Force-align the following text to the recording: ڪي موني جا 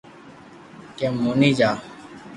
ڪي 0.97 1.07
موني 1.21 1.49
جا 1.57 1.69